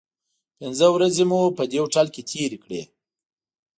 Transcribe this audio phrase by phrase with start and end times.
[0.59, 2.81] پنځه ورځې مو په دې هوټل کې تیرې کړې.